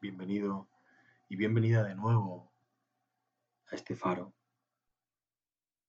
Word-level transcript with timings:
bienvenido 0.00 0.68
y 1.28 1.34
bienvenida 1.34 1.82
de 1.82 1.96
nuevo 1.96 2.52
a 3.70 3.74
este 3.74 3.96
faro. 3.96 4.32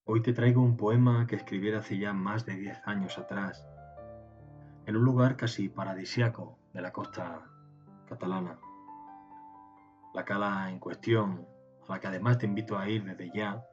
Hoy 0.04 0.24
te 0.24 0.34
traigo 0.34 0.64
un 0.64 0.78
poema 0.78 1.28
que 1.28 1.36
escribiera 1.36 1.80
hace 1.80 2.00
ya 2.00 2.12
más 2.12 2.44
de 2.46 2.56
10 2.56 2.88
años 2.88 3.20
atrás, 3.20 3.68
en 4.88 4.96
un 4.96 5.04
lugar 5.04 5.38
casi 5.38 5.70
paradisiaco 5.70 6.58
de 6.74 6.82
la 6.82 6.92
costa 6.92 7.46
catalana. 8.08 8.60
La 10.16 10.26
cala 10.26 10.72
en 10.72 10.80
cuestión, 10.80 11.48
a 11.88 11.94
la 11.94 12.00
que 12.00 12.08
además 12.08 12.40
te 12.40 12.48
invito 12.48 12.80
a 12.80 12.90
ir 12.90 13.04
desde 13.04 13.32
ya, 13.32 13.64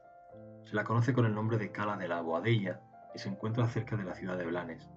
se 0.65 0.75
la 0.75 0.83
conoce 0.83 1.13
con 1.13 1.25
el 1.25 1.33
nombre 1.33 1.57
de 1.57 1.71
Cala 1.71 1.97
de 1.97 2.07
la 2.07 2.21
Boadella 2.21 2.79
y 3.15 3.17
se 3.17 3.29
encuentra 3.29 3.67
cerca 3.67 3.97
de 3.97 4.03
la 4.03 4.13
ciudad 4.13 4.37
de 4.37 4.45
Blanes. 4.45 4.87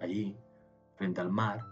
Allí, 0.00 0.38
frente 0.94 1.20
al 1.20 1.30
mar 1.30 1.66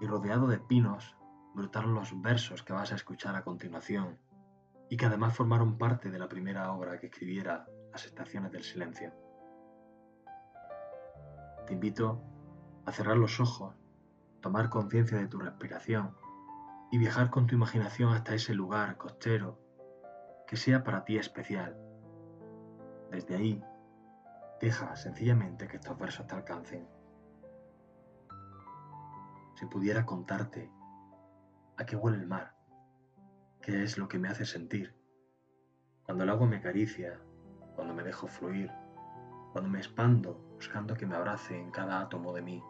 y 0.00 0.06
rodeado 0.06 0.46
de 0.46 0.58
pinos, 0.58 1.19
brotaron 1.54 1.94
los 1.94 2.20
versos 2.20 2.62
que 2.62 2.72
vas 2.72 2.92
a 2.92 2.96
escuchar 2.96 3.34
a 3.34 3.42
continuación 3.42 4.18
y 4.88 4.96
que 4.96 5.06
además 5.06 5.36
formaron 5.36 5.78
parte 5.78 6.10
de 6.10 6.18
la 6.18 6.28
primera 6.28 6.72
obra 6.72 6.98
que 6.98 7.06
escribiera 7.06 7.66
Las 7.92 8.06
Estaciones 8.06 8.52
del 8.52 8.64
Silencio. 8.64 9.12
Te 11.66 11.74
invito 11.74 12.22
a 12.84 12.92
cerrar 12.92 13.16
los 13.16 13.38
ojos, 13.40 13.74
tomar 14.40 14.68
conciencia 14.70 15.18
de 15.18 15.28
tu 15.28 15.38
respiración 15.38 16.16
y 16.90 16.98
viajar 16.98 17.30
con 17.30 17.46
tu 17.46 17.54
imaginación 17.54 18.12
hasta 18.12 18.34
ese 18.34 18.54
lugar 18.54 18.96
costero 18.96 19.60
que 20.48 20.56
sea 20.56 20.82
para 20.82 21.04
ti 21.04 21.16
especial. 21.16 21.76
Desde 23.12 23.36
ahí, 23.36 23.62
deja 24.60 24.96
sencillamente 24.96 25.68
que 25.68 25.76
estos 25.76 25.96
versos 25.96 26.26
te 26.26 26.34
alcancen. 26.34 26.88
Si 29.54 29.66
pudiera 29.66 30.04
contarte 30.04 30.72
a 31.80 31.86
qué 31.86 31.96
huele 31.96 32.18
el 32.18 32.26
mar, 32.26 32.54
qué 33.62 33.82
es 33.82 33.96
lo 33.96 34.06
que 34.06 34.18
me 34.18 34.28
hace 34.28 34.44
sentir, 34.44 34.94
cuando 36.04 36.24
el 36.24 36.30
agua 36.30 36.46
me 36.46 36.56
acaricia, 36.56 37.18
cuando 37.74 37.94
me 37.94 38.02
dejo 38.02 38.26
fluir, 38.26 38.70
cuando 39.52 39.70
me 39.70 39.78
expando 39.78 40.34
buscando 40.56 40.94
que 40.94 41.06
me 41.06 41.16
abrace 41.16 41.58
en 41.58 41.70
cada 41.70 42.02
átomo 42.02 42.34
de 42.34 42.42
mí. 42.42 42.62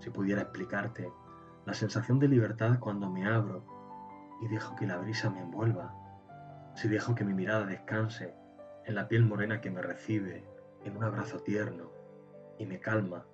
Si 0.00 0.10
pudiera 0.10 0.42
explicarte 0.42 1.12
la 1.64 1.74
sensación 1.74 2.18
de 2.18 2.26
libertad 2.26 2.80
cuando 2.80 3.08
me 3.08 3.24
abro 3.24 3.64
y 4.42 4.48
dejo 4.48 4.74
que 4.74 4.88
la 4.88 4.96
brisa 4.96 5.30
me 5.30 5.40
envuelva, 5.40 5.94
si 6.74 6.88
dejo 6.88 7.14
que 7.14 7.24
mi 7.24 7.34
mirada 7.34 7.66
descanse 7.66 8.34
en 8.84 8.96
la 8.96 9.06
piel 9.06 9.24
morena 9.24 9.60
que 9.60 9.70
me 9.70 9.80
recibe 9.80 10.44
en 10.84 10.96
un 10.96 11.04
abrazo 11.04 11.38
tierno 11.38 11.92
y 12.58 12.66
me 12.66 12.80
calma 12.80 13.24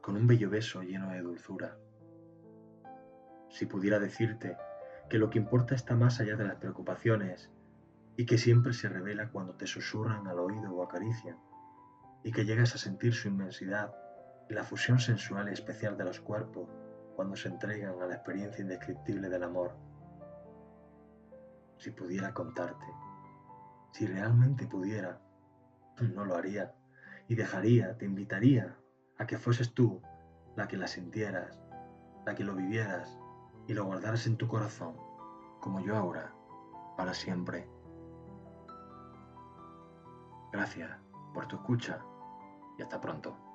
con 0.00 0.16
un 0.16 0.26
bello 0.26 0.48
beso 0.48 0.82
lleno 0.82 1.10
de 1.10 1.20
dulzura. 1.20 1.76
Si 3.52 3.66
pudiera 3.66 3.98
decirte 3.98 4.56
que 5.10 5.18
lo 5.18 5.28
que 5.28 5.38
importa 5.38 5.74
está 5.74 5.94
más 5.94 6.20
allá 6.20 6.36
de 6.36 6.44
las 6.44 6.56
preocupaciones 6.56 7.50
y 8.16 8.24
que 8.24 8.38
siempre 8.38 8.72
se 8.72 8.88
revela 8.88 9.28
cuando 9.28 9.54
te 9.54 9.66
susurran 9.66 10.26
al 10.26 10.38
oído 10.38 10.74
o 10.74 10.82
acarician, 10.82 11.36
y 12.24 12.32
que 12.32 12.46
llegas 12.46 12.74
a 12.74 12.78
sentir 12.78 13.12
su 13.12 13.28
inmensidad 13.28 13.94
y 14.48 14.54
la 14.54 14.64
fusión 14.64 14.98
sensual 14.98 15.50
y 15.50 15.52
especial 15.52 15.98
de 15.98 16.04
los 16.04 16.20
cuerpos 16.20 16.66
cuando 17.14 17.36
se 17.36 17.48
entregan 17.48 18.00
a 18.00 18.06
la 18.06 18.14
experiencia 18.14 18.62
indescriptible 18.62 19.28
del 19.28 19.42
amor. 19.42 19.76
Si 21.76 21.90
pudiera 21.90 22.32
contarte, 22.32 22.86
si 23.92 24.06
realmente 24.06 24.66
pudiera, 24.66 25.20
no 26.00 26.24
lo 26.24 26.36
haría 26.36 26.74
y 27.28 27.34
dejaría, 27.34 27.98
te 27.98 28.06
invitaría 28.06 28.78
a 29.18 29.26
que 29.26 29.36
fueses 29.36 29.74
tú 29.74 30.00
la 30.56 30.68
que 30.68 30.78
la 30.78 30.86
sintieras, 30.86 31.60
la 32.24 32.34
que 32.34 32.44
lo 32.44 32.54
vivieras 32.54 33.18
y 33.66 33.74
lo 33.74 33.84
guardaras 33.84 34.26
en 34.26 34.36
tu 34.36 34.48
corazón, 34.48 34.96
como 35.60 35.80
yo 35.80 35.96
ahora, 35.96 36.34
para 36.96 37.14
siempre. 37.14 37.68
Gracias 40.52 40.90
por 41.32 41.46
tu 41.46 41.56
escucha 41.56 42.04
y 42.78 42.82
hasta 42.82 43.00
pronto. 43.00 43.51